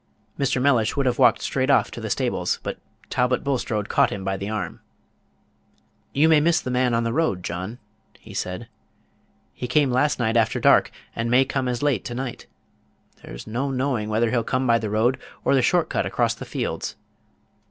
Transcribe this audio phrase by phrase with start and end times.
[0.39, 0.59] Mr.
[0.59, 2.79] Mellish would have walked straight off to the stables; but
[3.11, 4.79] Talbot Bulstrode caught him by the arm.
[6.11, 7.77] "You may miss the man on the road, John,"
[8.17, 8.67] he said.
[9.53, 12.47] "He came last night after dark, and may come as late to night.
[13.21, 16.45] There's no knowing whether he'll come by the road, or the short cut across the
[16.45, 16.95] fields.